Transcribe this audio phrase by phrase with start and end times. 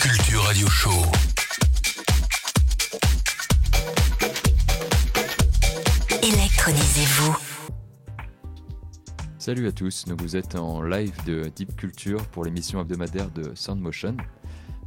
[0.00, 0.90] Culture Radio Show.
[6.22, 7.36] Électronisez-vous.
[9.38, 13.54] Salut à tous, donc vous êtes en live de Deep Culture pour l'émission hebdomadaire de
[13.54, 14.16] Soundmotion.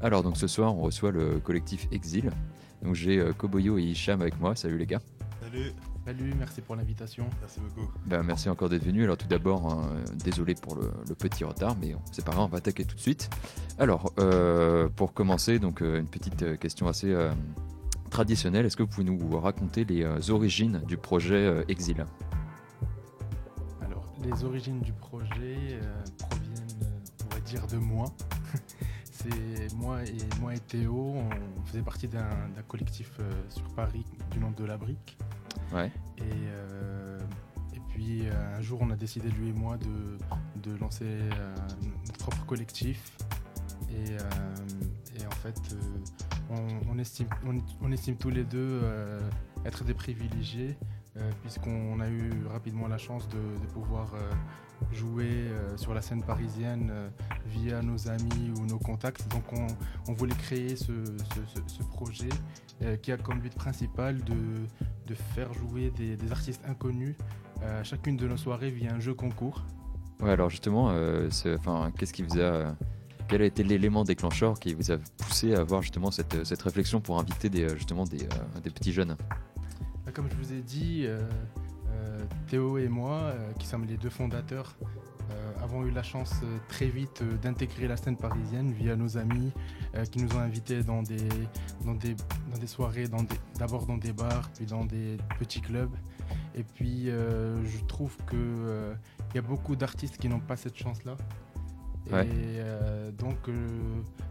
[0.01, 2.31] Alors donc ce soir on reçoit le collectif Exil.
[2.81, 5.01] Donc j'ai euh, Koboyo et Hicham avec moi, salut les gars.
[5.43, 5.73] Salut,
[6.05, 7.25] Salut, merci pour l'invitation.
[7.39, 7.89] merci beaucoup.
[8.05, 9.03] Ben, merci encore d'être venu.
[9.03, 9.87] Alors tout d'abord, hein,
[10.23, 12.99] désolé pour le, le petit retard, mais c'est pas grave, on va attaquer tout de
[13.01, 13.29] suite.
[13.79, 17.31] Alors, euh, pour commencer, donc euh, une petite euh, question assez euh,
[18.09, 18.65] traditionnelle.
[18.65, 22.05] Est-ce que vous pouvez nous raconter les euh, origines du projet euh, Exil?
[23.81, 26.91] Alors, les origines du projet euh, proviennent,
[27.31, 28.05] on va dire, de moi.
[29.11, 34.05] C'est moi et moi et Théo, on faisait partie d'un d'un collectif euh, sur Paris
[34.31, 35.17] du nom de La Brique.
[35.75, 37.19] Euh,
[37.75, 41.55] et puis euh, un jour, on a décidé, lui et moi, de, de lancer euh,
[42.07, 43.17] notre propre collectif.
[43.89, 44.17] Et,
[45.25, 45.75] en fait,
[46.89, 48.81] on, estime, on, on estime tous les deux
[49.65, 50.77] être des privilégiés,
[51.15, 54.31] euh, puisqu'on a eu rapidement la chance de, pouvoir euh,
[54.91, 56.91] jouer euh, sur la scène parisienne
[57.45, 59.27] via nos amis ou nos contacts.
[59.29, 59.43] Donc
[60.07, 60.91] on, voulait créer ce,
[61.91, 62.29] projet
[63.03, 67.15] qui a comme but principal de, faire jouer des, artistes inconnus
[67.61, 69.63] à chacune de nos soirées via un jeu concours.
[70.19, 70.91] Ouais, alors justement,
[73.27, 77.19] Quel a été l'élément déclencheur qui vous a poussé à avoir justement cette, réflexion pour
[77.19, 78.27] inviter des, justement des,
[78.71, 79.15] petits jeunes?
[80.13, 81.19] Comme je vous ai dit, euh,
[81.89, 84.75] euh, Théo et moi, euh, qui sommes les deux fondateurs,
[85.63, 89.51] avons eu la chance très vite d'intégrer la scène parisienne via nos amis
[90.11, 91.27] qui nous ont invités dans des,
[91.85, 92.15] dans des,
[92.51, 93.05] dans des soirées,
[93.57, 95.95] d'abord dans des bars, puis dans des petits clubs.
[96.53, 98.97] Et puis je trouve qu'il
[99.33, 101.15] y a beaucoup d'artistes qui n'ont pas cette chance-là.
[102.11, 102.25] Ouais.
[102.27, 103.67] Et euh, donc euh,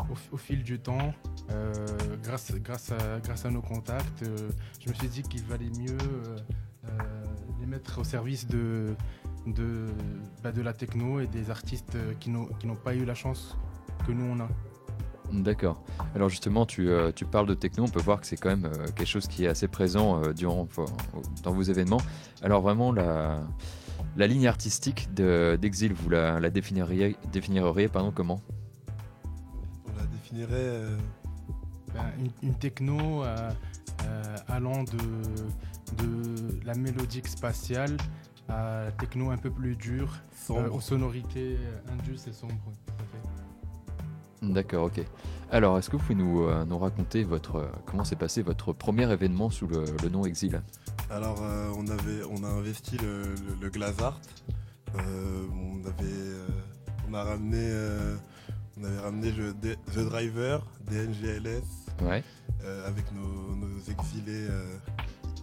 [0.00, 1.14] au, au fil du temps,
[1.50, 1.86] euh,
[2.22, 5.96] grâce, grâce, à, grâce à nos contacts, je me suis dit qu'il valait mieux
[7.60, 8.94] les mettre au service de,
[9.46, 9.86] de,
[10.42, 12.48] bah, de la techno et des artistes qui n'ont
[12.84, 13.56] pas eu la chance
[14.06, 14.48] que nous on a.
[15.32, 15.82] D'accord.
[16.14, 18.66] Alors justement, tu, euh, tu parles de techno, on peut voir que c'est quand même
[18.66, 20.68] euh, quelque chose qui est assez présent euh, durant,
[21.42, 22.02] dans vos événements.
[22.42, 23.40] Alors vraiment, la,
[24.16, 28.40] la ligne artistique de- d'Exil, vous la, la définiriez, définiriez pardon, comment?
[29.86, 30.50] On la définirait.
[30.52, 30.96] euh,
[31.94, 33.50] Ben, une, une techno euh,
[34.06, 37.98] euh, allant de, de la mélodique spatiale
[38.48, 40.74] à la techno un peu plus dure, euh, sombre.
[40.74, 41.58] aux sonorités
[41.92, 42.72] indus et sombres.
[44.40, 45.04] D'accord, ok.
[45.50, 48.72] Alors, est-ce que vous pouvez nous, euh, nous raconter votre, euh, comment s'est passé votre
[48.72, 50.62] premier événement sous le, le nom Exil?
[51.12, 54.20] Alors, euh, on, avait, on a investi le, le, le Glass Art.
[54.94, 56.46] Euh, on, avait, euh,
[57.08, 57.70] on, a ramené,
[58.78, 61.62] on avait ramené The Driver, DNGLS,
[62.02, 62.24] Ouais.
[62.86, 64.48] avec nos, nos exilés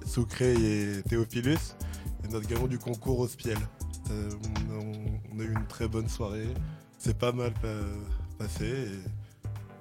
[0.05, 1.75] Sucré et Théophilus,
[2.23, 3.57] et notre gagnant du concours au Spiel.
[4.11, 4.29] Euh,
[4.71, 6.47] on, on- on a eu une très bonne soirée.
[6.97, 7.67] C'est pas mal pa-
[8.39, 8.65] passé.
[8.65, 8.99] Et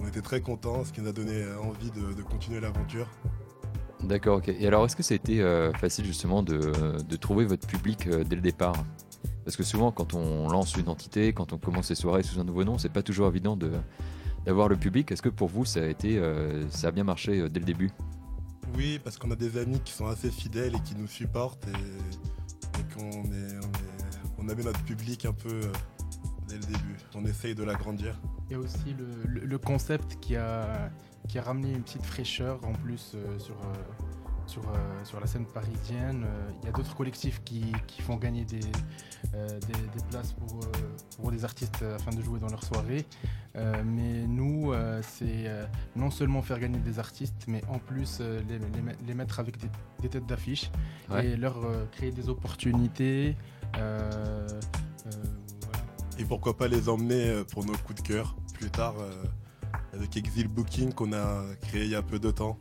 [0.00, 3.08] on était très contents, ce qui nous a donné envie de, de continuer l'aventure.
[4.02, 4.48] D'accord, ok.
[4.48, 6.72] Et alors, est-ce que ça a été euh, facile justement de,
[7.02, 8.76] de trouver votre public euh, dès le départ?
[9.44, 12.44] Parce que souvent, quand on lance une entité, quand on commence les soirées sous un
[12.44, 13.72] nouveau nom, c'est pas toujours évident de
[14.46, 15.10] d'avoir le public.
[15.10, 17.66] Est-ce que pour vous, ça a été, euh, ça a bien marché euh, dès le
[17.66, 17.90] début?
[18.76, 21.66] Oui, parce qu'on a des amis qui sont assez fidèles et qui nous supportent.
[21.66, 25.72] Et, et qu'on est, on, est- on avait notre public un peu euh,
[26.48, 26.96] dès le début.
[27.14, 28.18] On essaye de l'agrandir.
[28.48, 29.06] Il y a aussi le,
[29.40, 30.88] le- le concept qui a,
[31.26, 33.74] qui a ramené une petite fraîcheur en plus euh, sur, euh,
[34.46, 34.74] sur, euh,
[35.04, 36.24] sur la scène parisienne.
[36.24, 38.60] Euh, Il y a d'autres collectifs qui, qui font gagner des,
[39.34, 40.68] euh, des, des places pour, euh,
[41.20, 43.04] pour des artistes afin de jouer dans leur soirée.
[43.56, 48.18] Euh, mais nous, euh, c'est euh, non seulement faire gagner des artistes, mais en plus
[48.20, 49.68] euh, les, les met- les mettre avec des,
[50.00, 50.70] des têtes d'affiche
[51.10, 51.26] Ouais.
[51.26, 53.36] et leur euh, créer des opportunités.
[53.76, 54.46] Euh,
[55.06, 55.10] euh,
[55.62, 55.78] voilà.
[56.18, 59.24] Et pourquoi pas les emmener pour nos coups de cœur plus tard euh,
[59.92, 62.58] avec Exil Booking qu'on a créé il y a peu de temps.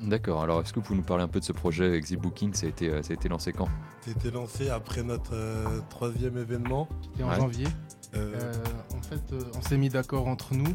[0.00, 0.42] D'accord.
[0.42, 2.64] Alors, est-ce que vous pouvez nous parler un peu de ce projet Exil Booking Ça
[2.66, 3.68] a été, euh, ça a été lancé quand?
[4.00, 6.88] C'était lancé après notre euh, troisième événement.
[7.02, 7.36] C'était en Ouais.
[7.36, 7.66] janvier.
[8.14, 8.54] Euh, Euh,
[8.96, 10.72] en fait, euh, on s'est mis d'accord entre nous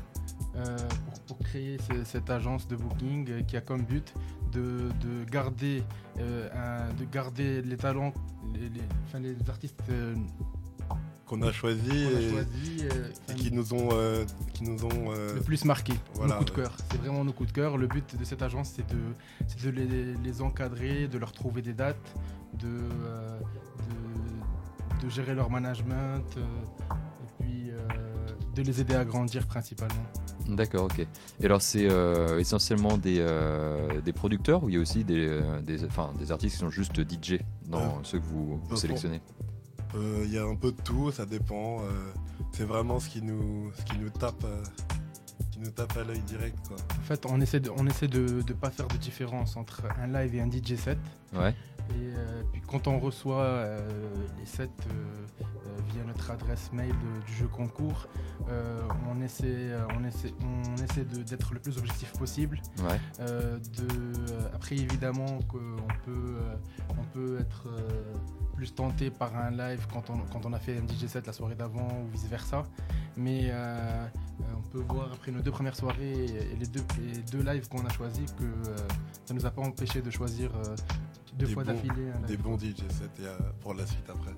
[0.55, 4.13] euh, pour, pour créer ce- cette agence de booking euh, qui a comme but
[4.53, 5.83] de, de garder,
[6.19, 8.13] euh, un- de garder les talents,
[8.53, 10.15] les, les- enfin, les artistes euh,
[11.25, 15.35] qu'on a choisi et, choisis, euh, et qui nous ont, euh, qui nous ont euh,
[15.35, 16.63] le plus marqué, voilà, nos coups de ouais.
[16.67, 16.77] cœur.
[16.91, 17.77] C'est vraiment nos coups de cœur.
[17.77, 18.97] Le but de cette agence, c'est de,
[19.47, 21.95] c'est de les, les encadrer, de leur trouver des dates,
[22.59, 23.39] de, euh,
[24.99, 26.41] de, de gérer leur management, euh,
[26.91, 27.77] et puis euh,
[28.55, 30.05] de les aider à grandir principalement.
[30.47, 30.99] D'accord, ok.
[31.41, 35.41] Et alors, c'est euh, essentiellement des, euh, des producteurs ou il y a aussi des,
[35.63, 38.77] des, enfin, des artistes qui sont juste DJ dans Euh, ceux que vous, vous pour-
[38.77, 39.21] sélectionnez?
[39.95, 41.79] Euh, Il y a un peu de tout, ça dépend.
[41.81, 41.85] euh,
[42.51, 44.63] c'est vraiment ce qui nous, ce qui nous tape, euh,
[45.51, 46.77] qui nous tape à l'œil direct, quoi.
[46.99, 50.07] En fait, on essaie de, on essaie de ne pas faire de différence entre un
[50.07, 50.97] live et un DJ set.
[51.33, 51.49] Ouais,
[51.91, 53.89] Et euh, puis quand on reçoit euh,
[54.39, 54.91] les sets euh,
[55.41, 58.07] euh, via notre adresse mail de- du jeu concours,
[58.49, 62.59] euh, on essaie, euh, on essaie, on essaie de- d'être le plus objectif possible.
[62.79, 66.55] ouais, Euh, de, euh, après, évidemment, qu'on peut, euh,
[66.97, 68.13] on peut être euh,
[68.55, 71.33] plus tenté par un live quand on, quand on a fait un DJ set la
[71.33, 72.65] soirée d'avant ou vice versa.
[73.17, 77.21] Mais euh, euh, on peut voir après nos deux premières soirées et, les, deux, les
[77.31, 78.75] deux lives qu'on a choisis que euh,
[79.25, 80.75] ça nous a pas empêché de choisir euh,
[81.37, 82.11] deux Des fois bons- d'affilée.
[82.11, 84.31] un Des bons DJ sets et, euh, pour la suite après.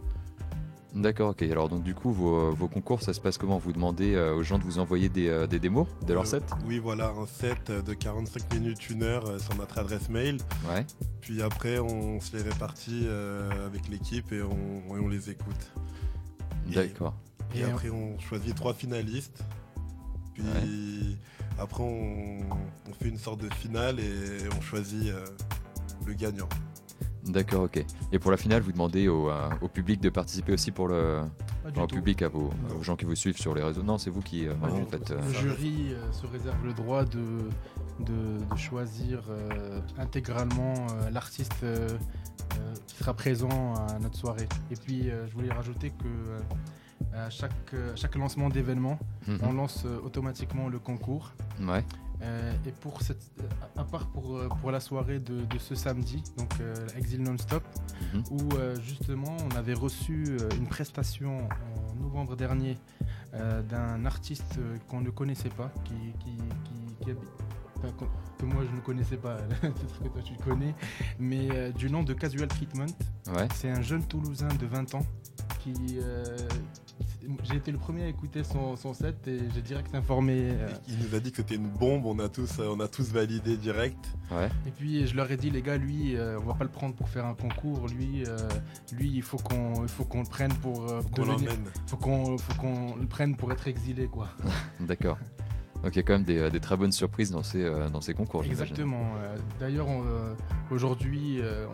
[0.98, 1.44] D'accord, ok.
[1.44, 3.58] Alors, donc, du coup, vos, vos concours, ça se passe comment?
[3.60, 6.26] Vous demandez euh, aux gens de vous envoyer des, euh, des démos de leur Euh,
[6.26, 6.44] set?
[6.66, 10.38] Oui, voilà, un set de 45 minutes, une heure euh, sur notre adresse mail.
[10.68, 10.86] Ouais,
[11.22, 15.72] Puis après, on se les répartit euh, avec l'équipe et on, et on les écoute.
[16.68, 17.14] D'accord.
[17.56, 19.44] Et, après, on choisit trois finalistes.
[20.34, 21.18] Puis
[21.60, 22.40] après, on,
[22.90, 25.26] on fait une sorte de finale et on choisit euh,
[26.06, 26.50] le gagnant.
[27.28, 27.84] D'accord, ok.
[28.12, 31.22] Et pour la finale, vous demandez au, euh, au public de participer aussi pour le.
[31.66, 33.84] Enfin, au public, à vos, aux gens qui vous suivent sur les réseaux.
[33.84, 37.50] Non, c'est vous qui euh, Non, euh, Le jury se réserve le droit de,
[38.00, 39.24] de, de choisir
[39.98, 41.66] intégralement l'artiste
[42.88, 44.48] qui sera présent à notre soirée.
[44.72, 47.52] Et puis, je voulais rajouter que à chaque,
[47.96, 48.98] chaque lancement d'événement,
[49.28, 49.40] mhm.
[49.44, 51.34] on lance automatiquement le concours.
[51.62, 51.84] Ouais,
[52.24, 53.22] Euh, et pour cette,
[53.76, 57.64] à part pour, euh, pour la soirée de, de ce samedi, donc euh, Exil Non-Stop,
[58.14, 58.24] Mhm.
[58.32, 62.78] où euh, justement on avait reçu euh, une prestation en novembre dernier
[63.34, 67.30] euh, d'un artiste euh, qu'on ne connaissait pas, qui, qui, qui- qui habite-
[67.78, 68.08] enfin, qu'on-
[68.40, 70.76] que moi je ne connaissais pas, peut-être que toi tu le connais,
[71.20, 72.86] mais euh, du nom de Casual Treatment.
[73.36, 73.48] ouais.
[73.56, 75.06] C'est un jeune Toulousain de 20 ans
[75.74, 76.00] qui.
[76.02, 76.24] euh,
[77.44, 80.52] j'ai été le premier à écouter son, son set et j'ai direct informé.
[80.52, 83.12] euh, Il nous a dit que c'était une bombe, on a tous, on a tous
[83.12, 83.98] validé direct.
[84.32, 86.70] Ouais, Et puis je leur ai dit les gars, lui, euh, on va pas le
[86.70, 87.88] prendre pour faire un concours.
[87.90, 88.38] Lui, euh,
[88.94, 91.66] lui, il faut qu'on, il faut qu'on le prenne pour euh, Faut qu'on l'emmène.
[91.88, 94.30] faut qu'on, faut qu'on le prenne pour être exilé, quoi.
[94.80, 95.18] d'accord.
[95.84, 98.02] Donc il y a quand même des, des très bonnes surprises dans ces, euh, dans
[98.02, 98.64] ces concours, j'imagine.
[98.64, 99.12] Exactement.
[99.22, 100.34] Euh, D'ailleurs, euh,
[100.72, 101.66] aujourd'hui, euh,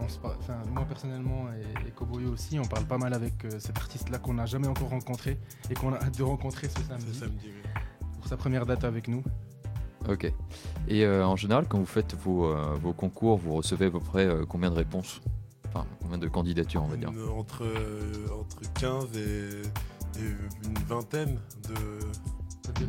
[0.74, 4.34] moi personnellement et, et Koboyo aussi, on parle pas mal avec euh, cet artiste-là qu'on
[4.36, 5.40] n'a jamais encore rencontré
[5.70, 7.46] et qu'on a hâte de rencontrer ce samedi samedi.
[7.48, 7.70] oui.
[8.18, 9.24] pour sa première date avec nous.
[10.10, 10.30] Ok.
[10.90, 14.02] Et euh, en général, quand vous faites vos, euh, vos concours, vous recevez à peu
[14.02, 15.22] près euh, combien de réponses?
[15.70, 17.10] Enfin, combien de candidatures, on va dire?
[17.10, 21.40] Une- entre, euh, entre 15 et, et une vingtaine
[21.70, 22.00] de.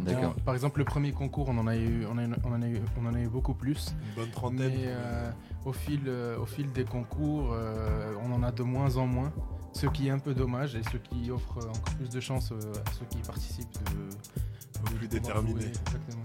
[0.01, 0.35] D'accord.
[0.45, 2.69] Par exemple, le premier concours, on en a eu, on, a eu- on en a
[2.69, 3.95] eu, on en a eu beaucoup plus.
[4.09, 4.59] Une bonne trentaine.
[4.59, 5.31] Mais euh,
[5.65, 9.33] au, fil, euh, au fil des concours, euh, on en a de moins en moins.
[9.73, 12.73] Ce qui est un peu dommage et ce qui offre encore plus de chance euh,
[12.87, 15.67] à ceux qui participent de, de plus déterminés.
[15.67, 16.23] exactement.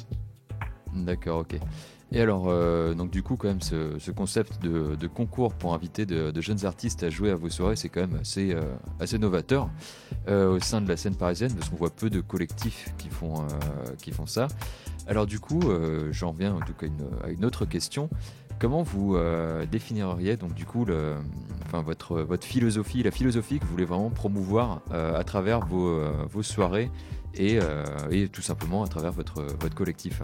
[0.94, 1.60] D'accord, ok.
[2.12, 6.06] Et alors, euh, donc du coup, quand même, ce, ce concept de, concours pour inviter
[6.06, 9.70] de, jeunes artistes à jouer à vos soirées, c'est quand même assez, euh, novateur
[10.28, 13.46] euh, au sein de la scène parisienne, parce qu'on voit peu de collectifs qui font,
[14.26, 14.48] ça.
[15.08, 15.62] Alors du coup,
[16.12, 16.88] j'en reviens en tout cas
[17.24, 18.10] à une autre question.
[18.60, 19.18] Comment vous
[19.72, 20.86] définiriez donc du coup
[21.66, 26.92] enfin, votre, philosophie, la philosophie que vous voulez vraiment promouvoir à travers vos, soirées
[27.36, 27.60] et,
[28.32, 30.22] tout simplement à travers votre collectif?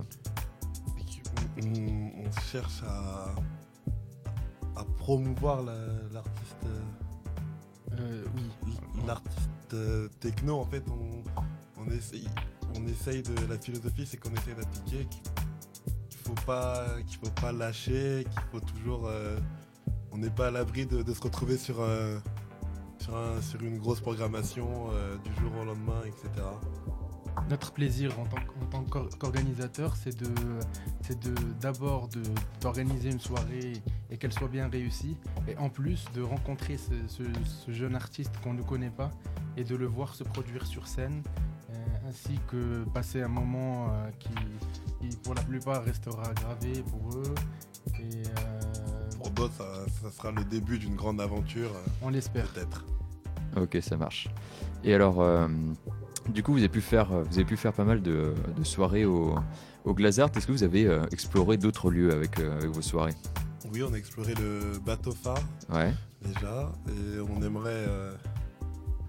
[1.64, 3.34] On, on cherche à,
[4.80, 6.82] à promouvoir la- l'artiste euh,
[7.98, 8.74] Euh, oui.
[9.08, 9.76] l'artiste
[10.20, 11.24] techno en fait on,
[11.82, 12.28] on essaye
[12.76, 15.08] on essaye de la philosophie c'est qu'on essaye d'appliquer
[16.10, 19.38] qu'il faut pas qu'il faut pas lâcher qu'il faut toujours euh,
[20.12, 22.20] on n'est pas à l'abri de, de se retrouver sur euh,
[23.00, 24.90] sur, un- sur une grosse programmation
[25.24, 26.46] du jour au lendemain etc
[27.50, 28.38] Notre plaisir en tant,
[28.80, 30.28] en tant qu'organisateur, c'est de,
[31.02, 32.22] c'est de d'abord de-
[32.62, 33.74] d'organiser une soirée
[34.10, 35.16] et qu'elle soit bien réussie,
[35.48, 39.12] et en plus de rencontrer ce, ce- ce jeune artiste qu'on ne connaît pas
[39.58, 41.22] et de le voir se produire sur scène,
[41.72, 44.30] euh, ainsi que passer un moment euh, qui,
[45.10, 47.36] qui, pour la plupart restera gravé pour eux.
[48.00, 51.70] Et euh, pour d'autres ça, ça sera le début d'une grande aventure
[52.02, 52.48] on l'espère.
[52.54, 52.86] peut-être
[53.56, 54.28] Ok, ça marche.
[54.84, 55.48] Et alors, euh,
[56.30, 59.06] du coup, vous avez pu faire, vous avez pu faire pas mal de, de soirées
[59.06, 59.36] au,
[59.84, 60.30] au Glazart.
[60.36, 63.14] Est-ce que vous avez euh, exploré d'autres lieux avec, euh, avec vos soirées?
[63.74, 65.40] Oui on a exploré le bateau phare
[65.74, 65.92] Ouais.
[66.22, 68.14] déjà et on aimerait euh,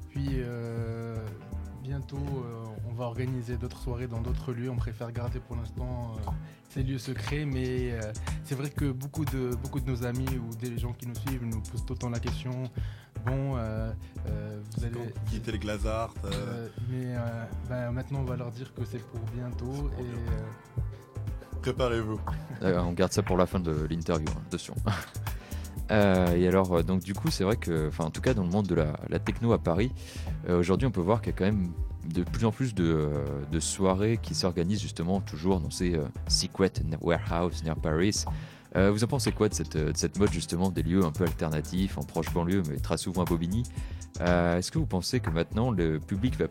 [0.09, 1.15] Puis euh,
[1.83, 2.17] bientôt,
[2.89, 4.71] on va organiser d'autres soirées dans d'autres lieux.
[4.71, 6.15] On préfère garder pour l'instant
[6.71, 7.93] ces lieux secrets, mais
[8.45, 11.45] c'est vrai que beaucoup de, beaucoup de nos amis ou des gens qui nous suivent
[11.45, 12.65] nous posent temps la question
[13.27, 13.57] bon,
[14.77, 16.15] vous allez quitter le Glazart.
[16.89, 17.15] mais
[17.69, 22.21] ben, maintenant, on va leur dire que c'est pour bientôt et Préparez-vous.
[22.63, 24.75] on garde ça pour la fin de l'interview, hein, attention.
[25.93, 28.43] Euh, et alors, euh, donc du coup, c'est vrai que, enfin, en tout cas, dans
[28.43, 29.93] le monde de la, techno à Paris,
[30.49, 31.73] euh, aujourd'hui, on peut voir qu'il y a quand même
[32.13, 33.13] de plus en plus de,
[33.61, 38.25] soirées qui s'organisent justement toujours dans ces secret warehouse near Paris.
[38.77, 41.97] Vous en pensez quoi de cette, de cette, mode justement des lieux un peu alternatifs
[41.99, 43.63] en proche banlieue, mais très souvent à Bobigny
[44.21, 46.47] Est-ce que vous pensez que maintenant le public va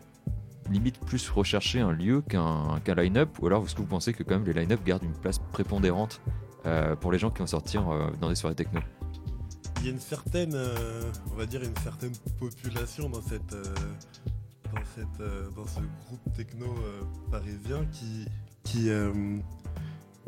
[0.70, 3.30] limite plus rechercher un lieu qu'un line-up?
[3.40, 6.20] Ou alors est-ce que vous pensez que quand même les line-up gardent une place prépondérante
[6.66, 8.80] euh, pour les gens qui vont sortir euh, dans des soirées techno?
[9.80, 14.84] Il y a une certaine, euh, on va dire une certaine population dans cette, dans
[14.94, 16.74] cette, dans ce groupe techno
[17.30, 18.26] parisien qui,
[18.64, 18.88] qui,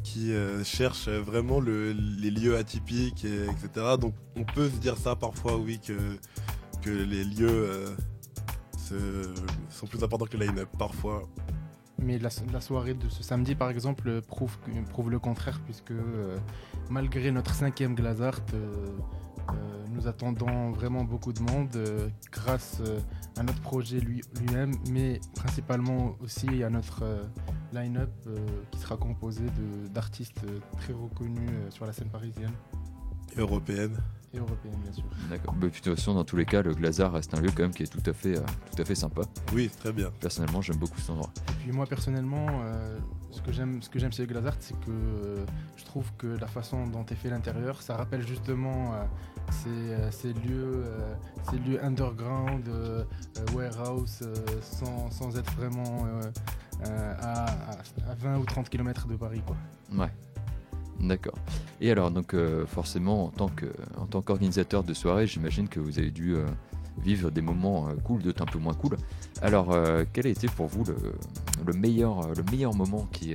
[0.05, 0.33] qui
[0.65, 3.97] cherche vraiment les lieux atypiques, etc.
[4.01, 7.97] Donc on peut se dire ça parfois, oui, que, les lieux
[9.71, 11.29] sont plus importants que le line-up parfois.
[12.01, 14.57] Mais la, soirée de ce samedi, par exemple, prouve,
[14.91, 16.39] prouve le contraire, puisque euh,
[16.91, 18.99] malgré notre cinquième Glazart, euh, euh,
[19.91, 21.77] nous attendons vraiment beaucoup de monde
[22.31, 22.81] grâce
[23.37, 27.05] à notre projet lui-même, mais principalement aussi à notre
[27.73, 28.11] line-up
[28.71, 29.43] qui sera composé
[29.93, 30.41] d'artistes
[30.79, 32.53] très reconnus sur la scène parisienne.
[33.37, 33.97] Européenne
[34.35, 35.05] et européenne, bien sûr.
[35.31, 35.55] D'accord.
[35.55, 37.83] de toute façon, dans tous les cas, le Glazar reste un lieu quand même qui
[37.83, 38.43] est tout à fait, euh,
[38.75, 39.23] tout à fait sympa.
[39.55, 40.11] Oui, très bien.
[40.21, 41.31] Personnellement, j'aime beaucoup cet endroit.
[41.49, 42.99] Et puis moi, personnellement, euh,
[43.31, 46.27] ce que j'aime, ce que j'aime chez le Glazart, c'est que euh, je trouve que
[46.27, 48.95] la façon dont est fait l'intérieur, ça rappelle justement
[49.51, 50.85] ces, ces, lieux,
[51.51, 52.69] ces lieux underground,
[53.55, 54.23] warehouse,
[54.63, 56.07] sans, sans, être vraiment
[56.85, 59.57] à, à, 20 ou 30 km de Paris, quoi.
[59.93, 60.11] Ouais.
[61.01, 61.39] D'accord.
[61.81, 66.35] Et alors, donc euh, forcément, en tant qu'organisateur de soirée, j'imagine que vous avez dû
[66.35, 66.45] euh,
[67.03, 68.97] vivre des moments euh, cool, d'autres un peu moins cool.
[69.41, 69.77] Alors,
[70.13, 70.97] quel a été pour vous le,
[71.65, 73.35] le meilleur, le meilleur moment qui,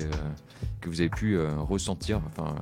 [0.81, 2.55] que vous avez pu ressentir, enfin,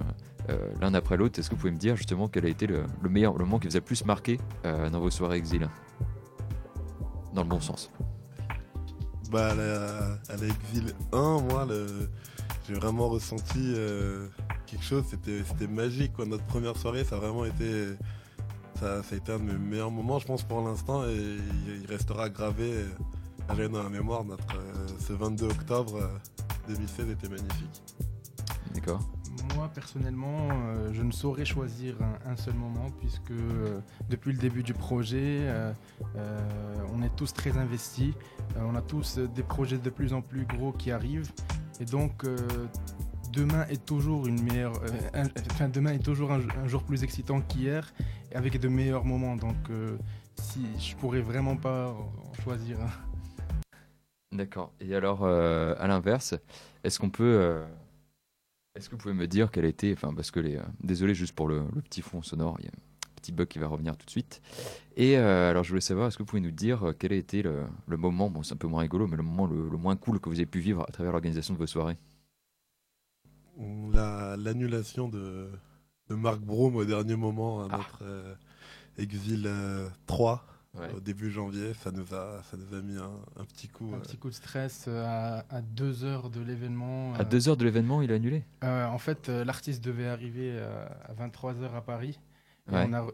[0.80, 3.10] l'un après l'autre Est-ce que vous pouvez me dire justement quel a été le, le
[3.10, 5.70] meilleur, le moment qui vous a plus marqué dans vos soirées exil?
[7.34, 7.90] Dans le bon sens.
[9.32, 11.66] Bah, à l'exil 1, moi,
[12.68, 13.76] j'ai vraiment ressenti
[14.72, 16.14] quelque chose, c'était magique.
[16.14, 16.26] Quoi.
[16.26, 17.94] Notre première soirée, ça a vraiment été,
[18.80, 22.30] ça, a été un de mes meilleurs moments, je pense, pour l'instant, et il, restera
[22.30, 22.86] gravé
[23.72, 24.24] dans la mémoire.
[24.24, 26.10] Notre, euh, ce 22 octobre
[26.70, 27.84] 2016 euh, était magnifique.
[28.74, 29.02] D'accord.
[29.56, 31.96] Moi, personnellement, euh, je ne saurais choisir
[32.26, 33.34] un, seul moment puisque
[34.10, 35.48] depuis le début du projet,
[36.94, 38.14] on est tous très investis.
[38.58, 41.32] on a tous des projets de plus en plus gros qui arrivent.
[41.80, 42.26] Et donc,
[43.32, 47.94] demain est toujours une meilleure, euh, enfin demain est toujours un, jour plus excitant qu'hier,
[48.34, 49.36] avec de meilleurs moments.
[49.36, 49.98] Donc, euh,
[50.36, 54.36] si je pourrais vraiment pas en choisir un.
[54.36, 54.72] D'accord.
[54.80, 56.36] Et alors, euh, à l'inverse,
[56.84, 57.62] est-ce qu'on peut,
[58.76, 61.34] est-ce que vous pouvez me dire quel a été, enfin parce que les, désolé juste
[61.34, 64.06] pour le, petit fond sonore, il y a un petit bug qui va revenir tout
[64.06, 64.42] de suite.
[64.96, 67.66] Et alors, je voulais savoir, est-ce que vous pouvez nous dire quel a été le,
[67.88, 70.36] moment, bon c'est un peu moins rigolo, mais le moment le moins cool que vous
[70.36, 71.98] avez pu vivre à travers l'organisation de vos soirées?
[73.58, 75.50] L'annulation de,
[76.10, 77.78] de Marc Broom au dernier moment à ah.
[77.78, 78.36] notre euh,
[78.98, 79.50] exil
[80.08, 80.46] 3
[80.80, 83.92] euh, au début janvier, ça nous a, ça nous a mis un, petit coup.
[83.94, 87.14] Un petit coup de stress euh, à, deux heures de l'événement.
[87.16, 91.74] À deux heures de l'événement, il a annulé En fait, l'artiste devait arriver à 23h
[91.76, 92.20] à Paris.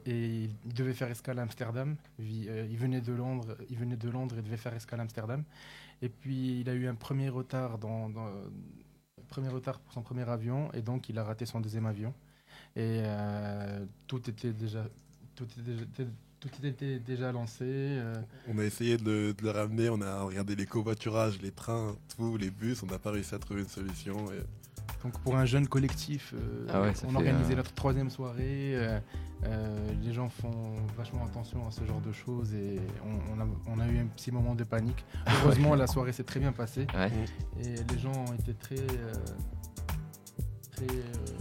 [0.05, 1.95] Et, il devait faire escale à Amsterdam.
[2.19, 5.43] Il, venait de Londres, il venait de Londres et devait faire escale à Amsterdam.
[6.03, 8.11] Et puis il a eu un premier retard dans
[9.27, 12.13] premier retard pour son premier avion et donc il a raté son deuxième avion.
[12.75, 14.85] Et euh, tout était déjà
[15.35, 16.07] tout était,
[16.39, 17.65] tout était déjà lancé.
[17.65, 18.13] Euh.
[18.48, 22.51] On a essayé de, le ramener, on a regardé les covoiturages, les trains, tous les
[22.51, 24.32] bus, on n'a pas réussi à trouver une solution.
[24.32, 24.41] Et...
[25.03, 28.75] Donc pour un jeune collectif, euh, ah on organisait notre troisième soirée.
[29.44, 32.79] Euh, les gens font vachement attention à ce genre de choses et
[33.67, 35.06] on, a, eu un petit moment de panique.
[35.27, 36.88] Heureusement, la soirée s'est très bien passée
[37.60, 39.13] et les gens ont été très, euh,
[40.72, 41.36] très euh,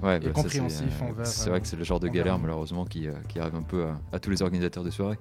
[0.00, 0.32] et bah,
[1.00, 1.26] envers.
[1.26, 3.08] C'est vrai que c'est le genre de galère malheureusement qui,
[3.38, 5.18] arrive un peu à, tous les organisateurs de soirées.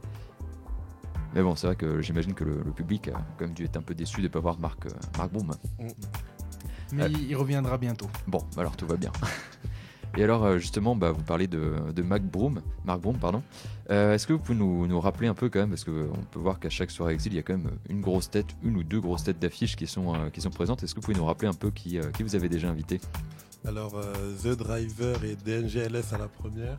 [1.34, 3.82] Mais bon, c'est vrai que j'imagine que le, public a quand même dû être un
[3.82, 4.86] peu déçu de ne pas voir Marc,
[5.18, 5.51] Marc Boom.
[6.92, 8.08] Mais il reviendra bientôt.
[8.27, 9.12] Bon, alors tout va bien.
[10.15, 13.42] Et alors, euh, justement, bah, vous parlez de, de Mac Broom, Mark Broom, pardon.
[13.89, 16.39] Euh, Est-ce que vous pouvez nous, nous rappeler un peu quand même, parce qu'on peut
[16.39, 18.84] voir qu'à chaque soirée exil, il y a quand même une grosse tête, une ou
[18.84, 20.84] deux grosses têtes d'affiches qui sont, euh, qui sont présentes.
[20.84, 23.01] Est-ce que vous pouvez nous rappeler un peu qui, euh, qui vous avez déjà invité?
[23.65, 26.77] Alors, euh, The Driver et DNGLS à la première.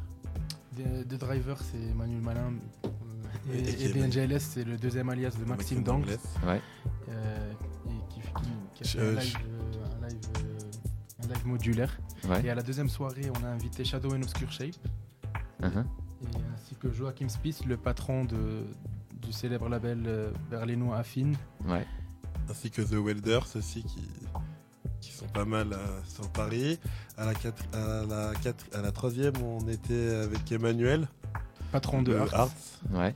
[0.76, 2.52] The The Driver, c'est Manuel Malin.
[2.84, 2.88] euh,
[3.52, 5.78] Et- et et, qui et est- BNGLS, c'est le deuxième alias de Maxime.
[6.46, 6.60] Ouais.
[7.08, 7.52] euh,
[7.86, 8.24] et qui, qui-
[8.74, 9.36] qui a fait un live,
[10.02, 10.18] un live,
[11.22, 11.98] un live modulaire.
[12.28, 12.44] Ouais.
[12.44, 14.74] Et à la deuxième soirée, on a invité Shadow and Obscure Shape,
[15.62, 15.84] Uh-huh.
[16.22, 18.64] et ainsi que Joachim Spitz, le patron de,
[19.22, 21.36] du célèbre label berlinois Affine.
[21.66, 21.86] Ouais.
[22.50, 24.08] Ainsi que The Welders aussi qui,
[25.04, 25.76] qui sont pas mal euh,
[26.08, 26.78] sur Paris.
[27.16, 31.08] À la, quatre- à, la quatre- à la troisième, on était avec Emmanuel
[31.72, 32.50] Patron de Arts.
[32.92, 33.14] Ouais.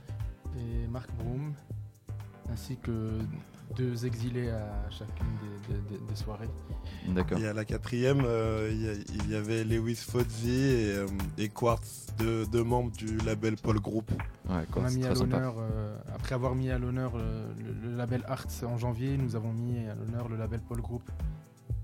[0.57, 1.53] et Marc Broom,
[2.51, 3.19] ainsi que
[3.77, 5.27] deux exilés à chacune
[5.67, 6.49] des, des- des- des soirées.
[7.07, 7.37] D'accord.
[7.39, 8.69] Et à la quatrième, euh,
[9.13, 13.79] il y avait Lewis Fozzi et, euh, et Quartz, deux, deux membres du label Paul
[13.79, 14.09] Group.
[14.49, 17.53] Ouais, On a mis à l'honneur, euh, après avoir mis à l'honneur le,
[17.89, 21.03] le label Arts en janvier, nous avons mis à l'honneur le label Paul Group.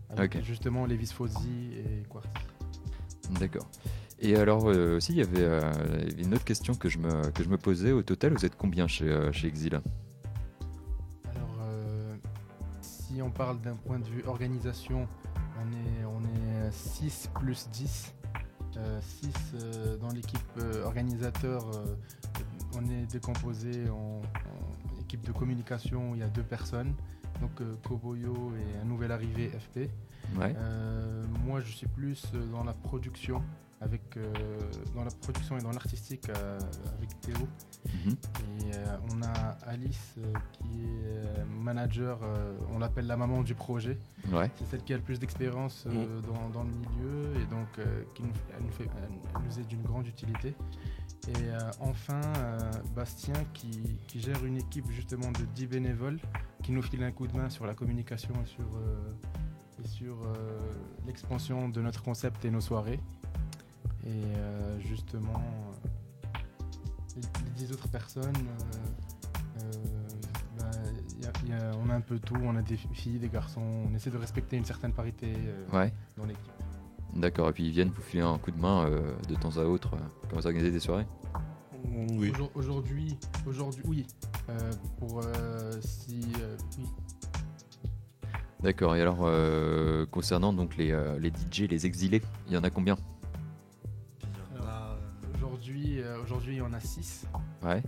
[0.10, 2.28] Avec justement Levis Fozzi et Quartz.
[3.40, 3.68] D'accord.
[4.20, 5.62] Et alors euh, aussi, il y avait euh,
[6.18, 7.92] une autre question que je me, que je me posais.
[7.92, 9.82] Au total, vous êtes combien chez, euh, chez Exil?
[11.26, 11.60] Alors,
[12.82, 15.08] si on parle d'un point de vue organisation,
[15.58, 18.14] on est, on est 6 plus 10.
[19.00, 19.32] 6
[20.02, 21.72] dans l'équipe organisateur,
[22.76, 26.94] on est décomposé en, en équipe de communication où il y a deux personnes,
[27.42, 29.90] donc euh, Koboyo et un nouvel arrivé FP.
[30.38, 30.56] Ouais.
[30.58, 33.44] Euh, moi, je suis plus euh, dans la production,
[33.82, 34.32] avec, euh,
[34.96, 36.60] dans la production et dans l'artistique euh,
[36.98, 37.38] avec Théo.
[37.86, 38.12] Mhm.
[38.12, 40.16] Et euh, on a Alice
[40.54, 42.20] qui est manager,
[42.74, 43.98] on l'appelle la maman du projet.
[44.32, 44.50] Ouais.
[44.58, 47.68] C'est celle qui a le plus d'expérience euh, dans, dans le milieu et donc
[48.16, 50.56] qui nous, elle nous, fait- elle- elle nous est d'une grande utilité.
[51.28, 52.60] Et euh, enfin, euh,
[52.96, 56.20] Bastien qui, qui gère une équipe justement de 10 bénévoles
[56.62, 59.12] qui nous file un coup de main sur la communication et sur, euh,
[59.84, 60.18] et sur
[61.08, 63.00] l'expansion de notre concept et nos soirées.
[64.06, 64.22] Et
[64.88, 65.42] justement,
[67.16, 68.34] les, les 10 autres personnes,
[70.60, 70.72] bah,
[71.20, 73.62] y a- y a- on a un peu tout, on a des filles, des garçons,
[73.90, 75.34] on essaie de respecter une certaine parité
[75.74, 75.92] Ouais.
[76.18, 76.52] dans l'équipe.
[77.16, 77.50] D'accord.
[77.50, 79.94] Et puis ils viennent vous filer un coup de main euh, de temps à autre
[79.94, 80.00] euh,
[80.30, 81.06] quand vous organisez des soirées
[82.12, 82.32] Oui.
[82.32, 84.08] Aujourd- Aujourd'hui, aujourd'hui, oui.
[84.50, 86.86] Euh, pour euh, si, euh, oui.
[88.62, 88.96] D'accord.
[88.96, 92.70] Et alors, euh, concernant donc les, euh, les DJ, les exilés, il y en a
[92.70, 92.96] combien?
[94.24, 94.98] Il y en a, euh,
[95.38, 97.28] Aujourd'hui, euh, aujourd'hui, on a 6.
[97.64, 97.82] Ouais.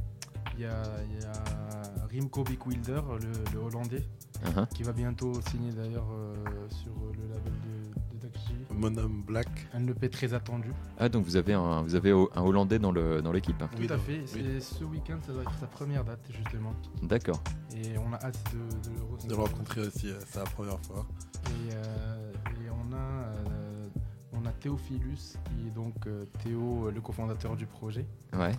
[0.56, 4.04] Il y a, il y a Rimco Big Wilder, le, le hollandais,
[4.46, 4.68] Uh-huh.
[4.74, 6.36] qui va bientôt signer d'ailleurs euh,
[6.70, 8.54] sur le label de, de Dakji.
[8.74, 9.48] Monum Black.
[9.74, 10.72] Un EP très attendu.
[11.00, 13.60] Ah, donc vous avez un, vous avez un Hollandais dans le dans l'équipe.
[13.62, 13.70] hein.
[13.80, 14.22] Oui, Tout à fait.
[14.36, 14.62] oui.
[14.62, 16.74] Ce week-end, ça doit être sa première date justement.
[17.02, 17.42] D'accord.
[17.76, 19.30] Et on a hâte de, de le De recevoir.
[19.30, 21.06] le rencontrer aussi, euh, c'est la première fois.
[21.48, 22.32] Et, euh,
[22.66, 23.88] et on a, euh,
[24.34, 28.06] on a Théophilus, qui est donc euh, Théo, euh, le cofondateur du projet.
[28.34, 28.54] Ouais.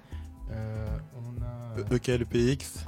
[0.50, 0.86] Euh,
[1.16, 1.94] on a.
[1.94, 2.84] EKLPX.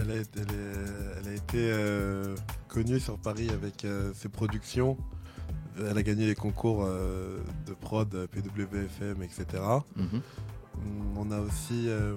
[0.00, 2.36] Elle, a, été- elle est- elle a été euh,
[2.68, 4.96] connue sur Paris avec euh, ses productions.
[5.78, 9.62] Elle a gagné les concours euh, de prod, PWFM, etc.
[9.96, 10.04] Mhm.
[10.12, 12.14] Hum, On a aussi euh,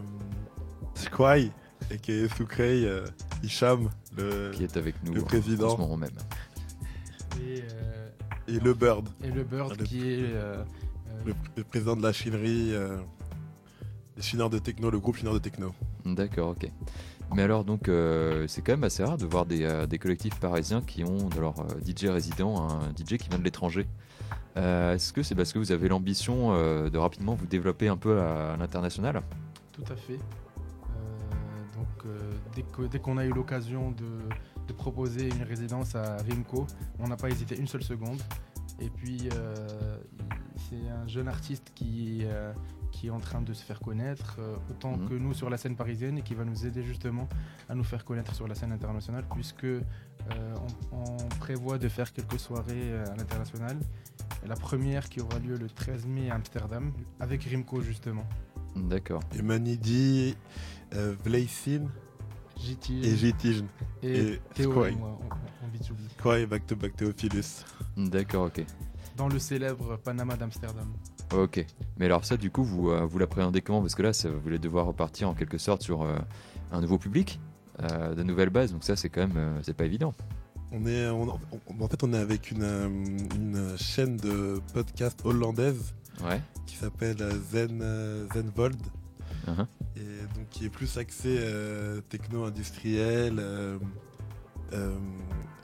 [0.96, 1.52] Squai,
[1.92, 3.06] et qui est Soukrey, euh,
[3.44, 5.68] Hicham, le, Qui est avec nous le en- président.
[5.70, 6.12] en ce moment même.
[7.42, 8.10] Et, euh,
[8.48, 10.34] et le Bird, et le Bird, Ah, le- qui est.
[11.26, 12.98] le, le président de la chinerie, euh,
[14.20, 15.74] chineurs de techno, le groupe chineur de techno.
[16.06, 16.70] D'accord, ok.
[17.36, 20.82] Mais alors donc euh, c'est quand même assez rare de voir des, euh, collectifs parisiens
[20.82, 23.88] qui ont dans leur DJ résident un DJ qui vient de l'étranger.
[24.58, 28.20] Euh, Est-ce que c'est parce que vous avez l'ambition de rapidement vous développer un peu
[28.22, 29.22] à, l'international?
[29.72, 30.20] Tout à fait.
[31.76, 34.06] Donc, dès qu'on a eu l'occasion de,
[34.68, 36.68] de proposer une résidence à Rimco,
[37.00, 38.22] on n'a pas hésité une seule seconde.
[38.80, 39.30] Et puis,
[40.70, 42.26] c'est un jeune artiste qui,
[42.94, 45.10] qui est en train de se faire connaître, euh, autant Mhm.
[45.10, 47.28] que nous sur la scène parisienne, et qui va nous aider justement
[47.68, 49.82] à nous faire connaître sur la scène internationale, puisque euh,
[50.92, 53.78] on, on prévoit de faire quelques soirées euh, à l'international.
[54.46, 58.26] La première qui aura lieu le 13 mai à Amsterdam, avec Rimco justement.
[58.76, 59.22] D'accord.
[59.38, 60.36] Et Manidi,
[60.94, 61.88] euh, Vleisin
[62.58, 63.66] JT et Jitijn.
[64.04, 64.92] et, et Théo Squai.
[64.92, 66.20] et moi, on, on.
[66.20, 67.66] Squai, back to back Théophilus.
[67.98, 68.64] D'accord, ok.
[69.18, 70.88] Dans le célèbre Panama d'Amsterdam.
[71.34, 71.66] Ok.
[71.98, 73.82] Mais alors ça du coup vous, euh, vous l'appréhendez comment?
[73.82, 76.16] Parce que là ça, vous allez devoir repartir en quelque sorte sur euh,
[76.72, 77.40] un nouveau public,
[77.82, 80.14] euh, de nouvelles bases, donc ça c'est quand même euh, c'est pas évident.
[80.72, 81.30] On est, on-
[81.70, 82.64] on- en fait, on est avec une,
[83.36, 86.42] une chaîne de podcast hollandaise Ouais.
[86.68, 87.18] qui s'appelle
[87.52, 88.76] Zen, Zenvold.
[89.48, 89.66] Uh-huh.
[89.98, 90.00] Et
[90.36, 93.78] donc qui est plus axé euh, techno-industriel, euh,
[94.74, 94.96] euh,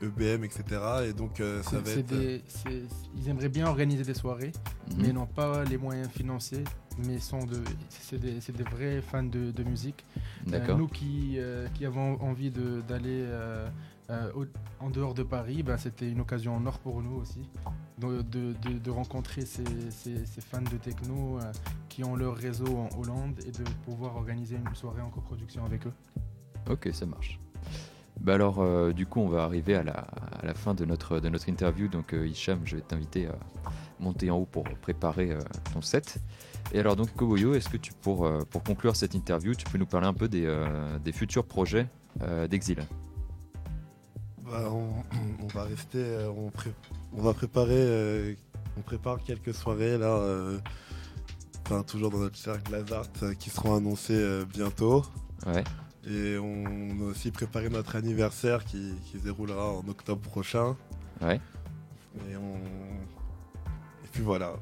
[0.02, 0.64] EBM, etc.
[1.08, 2.08] Et donc ça C'est- va c'est être...
[2.08, 2.84] des- c'est-
[3.18, 4.52] ils aimeraient bien organiser des soirées,
[4.96, 5.02] Mhm.
[5.02, 6.64] mais n'ont pas les moyens financiers.
[7.06, 10.04] Mais sont de, c'est des, c'est des vrais fans de, de musique.
[10.52, 13.70] Euh, nous qui, euh, qui avons envie d'aller euh,
[14.82, 17.48] en dehors de Paris, bah, c'était une occasion en or pour nous aussi
[18.00, 21.38] de, de- rencontrer ces, ces- ces fans de techno
[21.90, 25.86] qui ont leur réseau en Hollande et de pouvoir organiser une soirée en coproduction avec
[25.88, 25.94] eux.
[26.70, 27.40] Ok, ça marche.
[28.20, 31.20] Bah alors, euh, du coup, on va arriver à la, à la fin de notre,
[31.22, 31.88] de notre interview.
[31.88, 33.36] Donc, euh, Hicham, je vais t'inviter à
[34.00, 35.40] monter en haut pour préparer euh,
[35.74, 36.20] ton set.
[36.74, 39.78] Et alors, donc, Koboyo, est-ce que tu, pour, euh, pour conclure cette interview, tu peux
[39.78, 41.88] nous parler un peu des, euh, des futurs projets
[42.50, 42.80] d'Exil?
[44.44, 44.90] Bah, on,
[45.44, 46.74] on va rester, on, pré-
[47.14, 48.36] on va préparer,
[48.78, 50.20] on prépare quelques soirées là,
[51.64, 53.06] enfin toujours dans notre cercle Lazart
[53.38, 55.06] qui seront annoncées bientôt.
[55.46, 55.64] Ouais.
[56.08, 60.76] Et on a aussi préparé notre anniversaire qui, qui se déroulera en octobre prochain.
[61.22, 61.40] Ouais.
[62.30, 62.60] Et on,
[64.20, 64.54] puis voilà,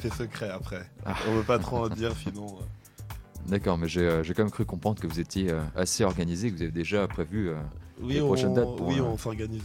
[0.00, 0.88] c'est secret après.
[1.04, 1.14] Ah.
[1.28, 2.46] On veut pas trop en dire sinon.
[2.46, 2.62] euh,
[3.46, 6.50] D'accord, mais j'ai euh, j'ai quand même cru comprendre que vous étiez euh, assez organisé,
[6.50, 7.50] que vous avez déjà prévu.
[8.00, 9.62] Oui, Les on, prochaines dates pour, oui, on s'organise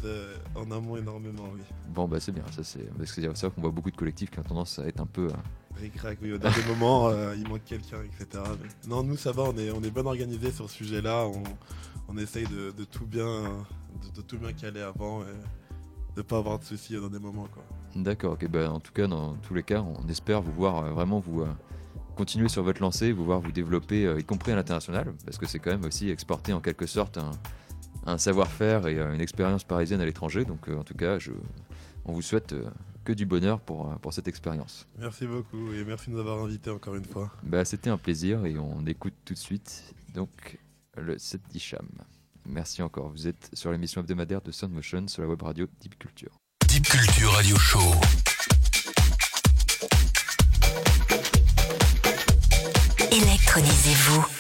[0.53, 1.62] en amont énormément, oui.
[1.95, 4.29] Bon, bah c'est bien, ça c'est parce que c'est vrai qu'on voit beaucoup de collectifs
[4.31, 5.27] qui ont tendance à être un peu.
[5.27, 8.43] euh, Ric-rac, oui, au dernier moment, euh, il manque quelqu'un, etc.
[8.62, 11.25] Mais non, nous, ça va, on est, on est bien organisé sur ce sujet-là.
[11.25, 11.41] On,
[12.09, 13.43] on essaye de, de tout bien,
[14.03, 17.47] de, de tout bien caler avant et de pas avoir de soucis dans des moments,
[17.53, 17.63] quoi.
[17.95, 18.47] D'accord, ok.
[18.49, 21.41] Bah, en tout cas, dans tous les cas, on espère vous voir euh, vraiment vous
[21.41, 21.47] euh,
[22.15, 25.45] continuer sur votre lancée, vous voir vous développer, euh, y compris à l'international, parce que
[25.47, 27.32] c'est quand même aussi exporter en quelque sorte un,
[28.06, 30.45] un savoir-faire et une expérience parisienne à l'étranger.
[30.45, 31.32] Donc, en tout cas, je,
[32.06, 32.56] on vous souhaite
[33.04, 34.88] que du bonheur pour, pour cette expérience.
[34.97, 37.32] Merci beaucoup et merci de nous avoir invités encore une fois.
[37.43, 40.60] Bah, C'était un plaisir et on écoute tout de suite donc
[40.97, 41.88] le set d'Hicham.
[42.45, 43.10] Merci encore.
[43.10, 46.32] Vous êtes sur l'émission hebdomadaire de Soundmotion sur la web radio Deep Culture.
[46.69, 47.79] Deep Culture Radio Show.
[53.12, 54.38] Électronisez-vous.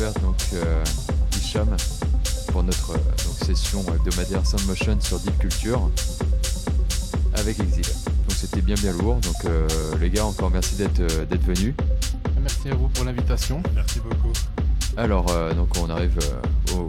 [0.00, 0.84] Donc euh,
[1.38, 1.68] Hicham
[2.52, 5.90] pour notre euh, donc, session hebdomadaire Soundmotion sur Deep Culture
[7.34, 7.84] avec Exil.
[8.04, 9.16] Donc c'était bien bien lourd.
[9.16, 9.66] Donc euh,
[10.00, 11.74] les gars, encore merci d'être euh, d'être venus.
[12.40, 13.62] Merci à vous pour l'invitation.
[13.74, 14.32] Merci beaucoup.
[14.98, 16.88] Alors euh, donc on arrive euh, au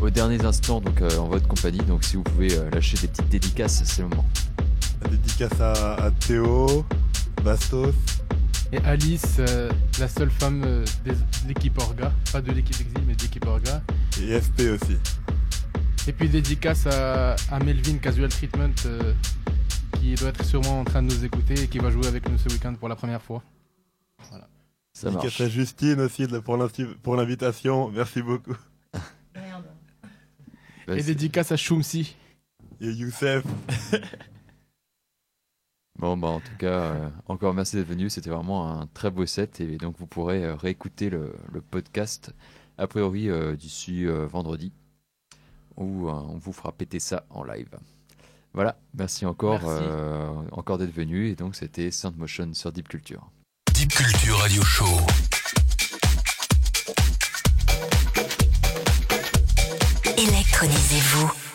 [0.00, 1.78] aux derniers instants donc euh, en votre compagnie.
[1.78, 4.26] Donc si vous pouvez euh, lâcher des petites dédicaces, c'est le moment.
[5.02, 6.84] La dédicace à, à Théo,
[7.44, 7.92] Bastos,
[8.72, 9.70] Et Alice, euh,
[10.00, 11.16] la seule femme euh, des- de
[11.46, 13.82] l'équipe Orga, pas de l'équipe Exil, mais de l'équipe Orga.
[14.20, 14.96] et FP aussi.
[16.08, 19.12] Et puis dédicace à, à Melvin Casual Treatment, euh,
[20.00, 22.38] qui doit être sûrement en train de nous écouter et qui va jouer avec nous
[22.38, 23.42] ce week-end pour la première fois.
[24.92, 25.40] Ça Dédicace marche.
[25.42, 26.26] à Justine aussi
[27.02, 27.90] pour l'invitation.
[27.90, 28.56] Merci beaucoup.
[29.34, 29.64] Merde.
[30.88, 32.16] Et dédicace à Shumsi.
[32.80, 33.42] Et Youssef.
[35.98, 38.10] Bon, bah, en tout cas, euh, encore merci d'être venu.
[38.10, 39.60] C'était vraiment un très beau set.
[39.60, 42.34] Et donc, vous pourrez euh, réécouter le, le podcast,
[42.76, 44.72] a priori, euh, d'ici euh, vendredi,
[45.76, 47.70] où euh, on vous fera péter ça en live.
[48.52, 49.68] Voilà, merci encore, Merci.
[49.82, 51.28] euh, encore d'être venu.
[51.28, 53.30] Et donc, c'était Sound Motion sur Deep Culture.
[53.74, 54.84] Deep Culture Radio Show.
[60.16, 61.45] Électronisez-vous.